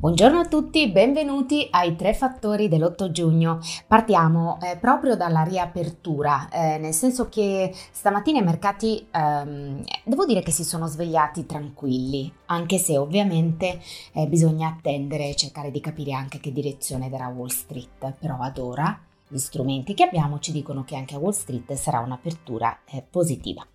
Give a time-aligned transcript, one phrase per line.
[0.00, 3.58] Buongiorno a tutti, benvenuti ai tre fattori dell'8 giugno.
[3.84, 10.40] Partiamo eh, proprio dalla riapertura, eh, nel senso che stamattina i mercati, ehm, devo dire
[10.42, 13.80] che si sono svegliati tranquilli, anche se ovviamente
[14.12, 18.14] eh, bisogna attendere e cercare di capire anche che direzione darà Wall Street.
[18.20, 21.98] Però ad ora gli strumenti che abbiamo ci dicono che anche a Wall Street sarà
[21.98, 23.66] un'apertura eh, positiva.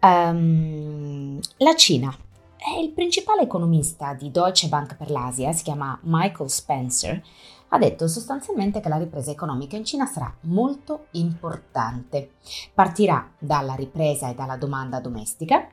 [0.00, 2.12] Um, la Cina
[2.80, 7.22] il principale economista di Deutsche Bank per l'Asia, si chiama Michael Spencer,
[7.68, 12.36] ha detto sostanzialmente che la ripresa economica in Cina sarà molto importante.
[12.72, 15.68] Partirà dalla ripresa e dalla domanda domestica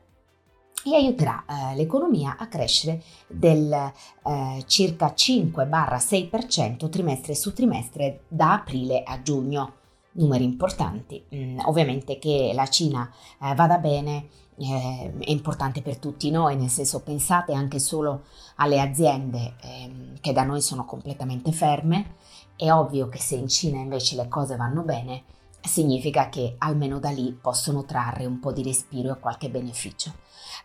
[0.84, 9.04] e aiuterà eh, l'economia a crescere del eh, circa 5-6% trimestre su trimestre da aprile
[9.04, 9.76] a giugno.
[10.14, 11.24] Numeri importanti.
[11.34, 13.10] Mm, ovviamente che la Cina
[13.42, 14.28] eh, vada bene
[14.70, 18.24] eh, è importante per tutti noi, nel senso pensate anche solo
[18.56, 22.16] alle aziende eh, che da noi sono completamente ferme,
[22.56, 25.24] è ovvio che se in Cina invece le cose vanno bene,
[25.62, 30.14] significa che almeno da lì possono trarre un po' di respiro e qualche beneficio.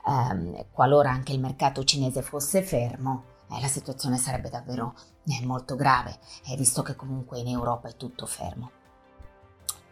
[0.07, 4.95] Eh, qualora anche il mercato cinese fosse fermo, eh, la situazione sarebbe davvero
[5.25, 8.71] eh, molto grave, eh, visto che comunque in Europa è tutto fermo.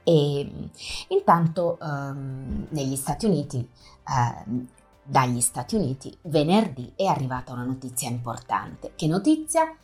[0.04, 0.70] E
[1.08, 4.66] intanto ehm, negli Stati Uniti, eh,
[5.02, 8.92] dagli Stati Uniti, venerdì è arrivata una notizia importante.
[8.94, 9.74] Che notizia?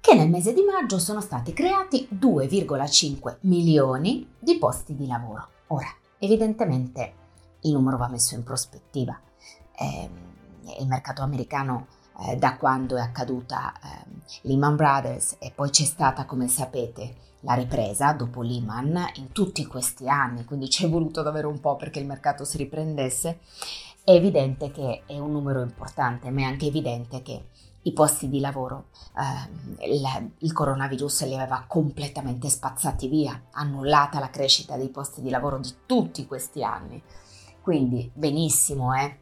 [0.00, 5.48] Che nel mese di maggio sono stati creati 2,5 milioni di posti di lavoro.
[5.68, 5.88] Ora,
[6.18, 7.14] evidentemente
[7.62, 9.18] il numero va messo in prospettiva.
[9.76, 10.10] Eh,
[10.78, 11.86] il mercato americano
[12.20, 14.04] eh, da quando è accaduta eh,
[14.42, 20.08] Lehman Brothers e poi c'è stata, come sapete, la ripresa dopo Lehman in tutti questi
[20.08, 23.40] anni, quindi ci è voluto davvero un po' perché il mercato si riprendesse,
[24.02, 27.48] è evidente che è un numero importante, ma è anche evidente che
[27.86, 28.86] i posti di lavoro,
[29.16, 35.28] eh, il, il, coronavirus li aveva completamente spazzati via, annullata la crescita dei posti di
[35.28, 37.02] lavoro di tutti questi anni.
[37.60, 39.18] Quindi benissimo, eh,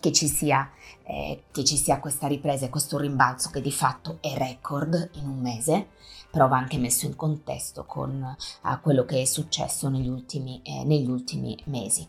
[0.00, 0.70] che ci, sia,
[1.04, 5.28] eh, che ci sia questa ripresa e questo rimbalzo che di fatto è record in
[5.28, 5.88] un mese,
[6.30, 10.84] però va anche messo in contesto con uh, quello che è successo negli ultimi, eh,
[10.84, 12.06] negli ultimi mesi.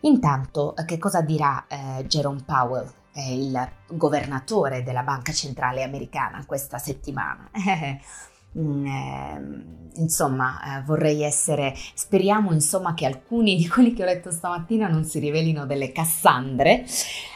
[0.00, 7.50] Intanto, che cosa dirà eh, Jerome Powell, il governatore della Banca Centrale Americana, questa settimana?
[8.58, 14.30] Mm, eh, insomma, eh, vorrei essere, speriamo insomma che alcuni di quelli che ho letto
[14.30, 16.84] stamattina non si rivelino delle Cassandre,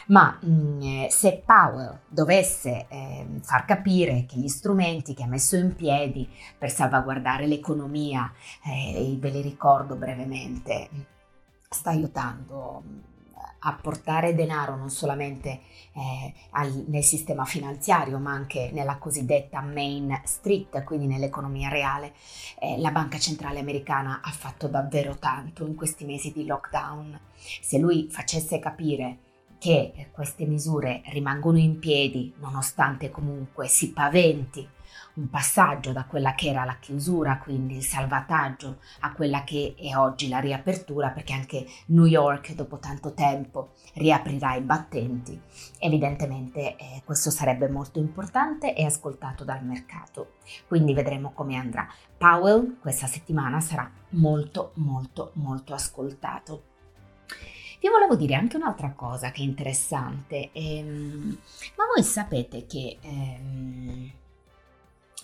[0.07, 5.55] ma mm, eh, se Powell dovesse eh, far capire che gli strumenti che ha messo
[5.55, 6.27] in piedi
[6.57, 8.31] per salvaguardare l'economia,
[8.65, 10.89] eh, ve li ricordo brevemente,
[11.69, 12.83] sta aiutando
[13.73, 15.61] portare denaro non solamente
[15.93, 22.13] eh, al, nel sistema finanziario ma anche nella cosiddetta Main Street, quindi nell'economia reale.
[22.59, 27.19] Eh, la Banca Centrale Americana ha fatto davvero tanto in questi mesi di lockdown.
[27.61, 29.17] Se lui facesse capire
[29.57, 34.67] che queste misure rimangono in piedi nonostante comunque si paventi
[35.15, 39.95] un passaggio da quella che era la chiusura, quindi il salvataggio, a quella che è
[39.95, 45.39] oggi la riapertura, perché anche New York dopo tanto tempo riaprirà i battenti.
[45.79, 50.33] Evidentemente eh, questo sarebbe molto importante e ascoltato dal mercato,
[50.67, 51.87] quindi vedremo come andrà.
[52.17, 56.63] Powell questa settimana sarà molto molto molto ascoltato.
[57.79, 61.37] Vi volevo dire anche un'altra cosa che è interessante, ehm,
[61.75, 64.11] ma voi sapete che ehm,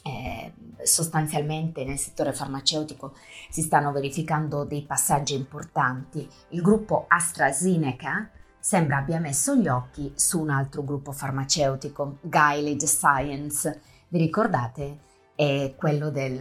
[0.03, 0.53] eh,
[0.84, 3.13] sostanzialmente nel settore farmaceutico
[3.50, 6.28] si stanno verificando dei passaggi importanti.
[6.50, 8.29] Il gruppo AstraZeneca
[8.59, 13.81] sembra abbia messo gli occhi su un altro gruppo farmaceutico, Gilead Science.
[14.07, 15.09] Vi ricordate?
[15.34, 16.40] È quello del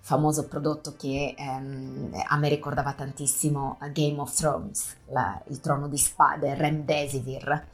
[0.00, 5.96] famoso prodotto che ehm, a me ricordava tantissimo Game of Thrones, la, il trono di
[5.96, 7.66] spade, Remdesivir.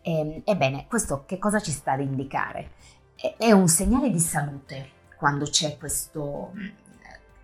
[0.00, 2.70] E, ehm, ebbene, questo che cosa ci sta ad indicare?
[3.38, 6.52] È un segnale di salute quando c'è questo,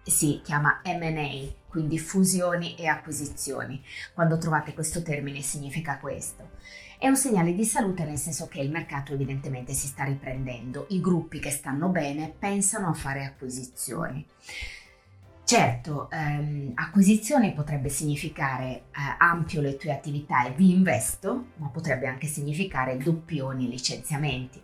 [0.02, 1.28] si chiama MA,
[1.68, 3.80] quindi fusioni e acquisizioni.
[4.12, 6.56] Quando trovate questo termine significa questo.
[6.98, 11.00] È un segnale di salute nel senso che il mercato evidentemente si sta riprendendo, i
[11.00, 14.26] gruppi che stanno bene pensano a fare acquisizioni.
[15.44, 18.82] Certo, ehm, acquisizione potrebbe significare eh,
[19.16, 24.60] ampio le tue attività e vi investo, ma potrebbe anche significare doppioni licenziamenti.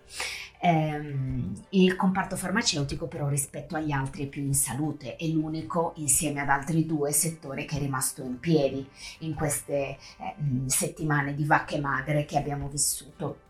[0.66, 6.40] Ehm, il comparto farmaceutico però rispetto agli altri è più in salute, è l'unico insieme
[6.40, 8.88] ad altri due settori che è rimasto in piedi
[9.18, 9.96] in queste eh,
[10.64, 13.40] settimane di vacche magre che abbiamo vissuto.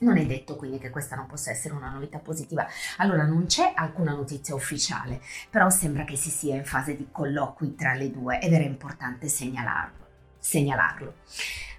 [0.00, 2.66] Non è detto quindi che questa non possa essere una novità positiva.
[2.96, 7.76] Allora non c'è alcuna notizia ufficiale, però sembra che si sia in fase di colloqui
[7.76, 10.04] tra le due ed era importante segnalarlo.
[10.38, 11.14] segnalarlo.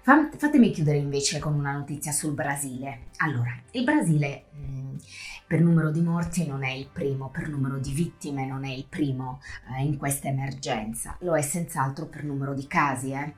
[0.08, 3.08] Fatemi chiudere invece con una notizia sul Brasile.
[3.18, 4.96] Allora, il Brasile mh,
[5.46, 8.86] per numero di morti non è il primo, per numero di vittime non è il
[8.88, 9.42] primo
[9.76, 13.34] eh, in questa emergenza, lo è senz'altro per numero di casi, eh,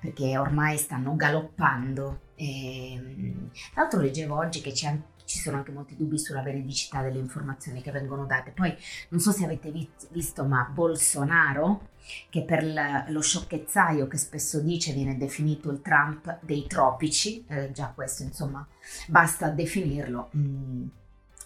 [0.00, 2.20] perché ormai stanno galoppando.
[2.36, 7.02] E, tra l'altro leggevo oggi che c'è anche ci sono anche molti dubbi sulla veridicità
[7.02, 8.50] delle informazioni che vengono date.
[8.50, 8.74] Poi
[9.08, 9.72] non so se avete
[10.10, 11.90] visto, ma Bolsonaro,
[12.28, 17.92] che per lo sciocchezzaio che spesso dice viene definito il Trump dei tropici, eh, già
[17.94, 18.66] questo insomma
[19.08, 20.30] basta definirlo.
[20.36, 20.86] Mm,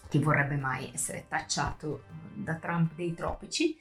[0.09, 2.03] chi vorrebbe mai essere tacciato
[2.33, 3.77] da Trump dei tropici?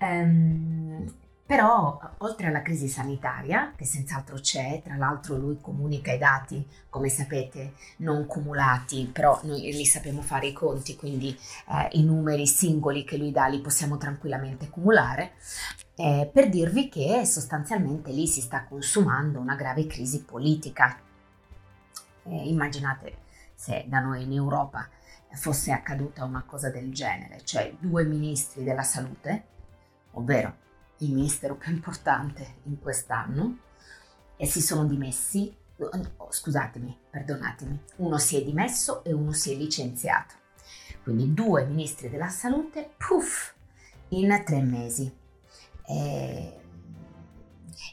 [0.00, 1.06] Um,
[1.50, 7.08] però, oltre alla crisi sanitaria, che senz'altro c'è, tra l'altro lui comunica i dati, come
[7.08, 11.36] sapete, non cumulati, però noi li sappiamo fare i conti, quindi
[11.70, 15.32] eh, i numeri singoli che lui dà li possiamo tranquillamente cumulare,
[15.96, 21.00] eh, per dirvi che sostanzialmente lì si sta consumando una grave crisi politica.
[22.26, 23.22] Eh, immaginate
[23.56, 24.88] se da noi in Europa
[25.32, 29.46] fosse accaduta una cosa del genere, cioè due ministri della salute,
[30.12, 30.68] ovvero
[31.00, 33.58] il ministero più importante in quest'anno
[34.36, 39.56] e si sono dimessi, oh, scusatemi, perdonatemi, uno si è dimesso e uno si è
[39.56, 40.34] licenziato.
[41.02, 43.54] Quindi due ministri della salute, puff,
[44.08, 45.12] in tre mesi.
[45.86, 46.60] E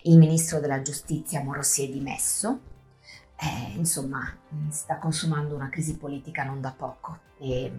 [0.04, 2.62] il ministro della giustizia Moro si è dimesso.
[3.40, 4.36] Eh, insomma,
[4.70, 7.72] sta consumando una crisi politica non da poco e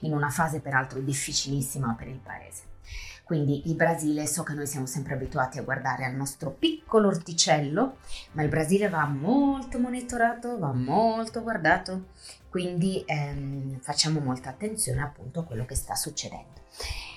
[0.00, 2.62] in una fase peraltro difficilissima per il paese.
[3.24, 7.96] Quindi il Brasile, so che noi siamo sempre abituati a guardare al nostro piccolo orticello,
[8.32, 12.08] ma il Brasile va molto monitorato, va molto guardato,
[12.50, 16.60] quindi ehm, facciamo molta attenzione appunto a quello che sta succedendo.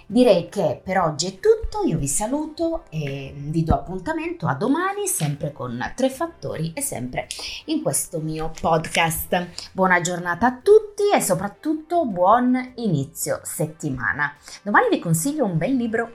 [0.09, 5.05] Direi che per oggi è tutto, io vi saluto e vi do appuntamento a domani
[5.05, 7.27] sempre con tre fattori e sempre
[7.65, 9.69] in questo mio podcast.
[9.73, 14.33] Buona giornata a tutti e soprattutto buon inizio settimana.
[14.63, 16.11] Domani vi consiglio un bel libro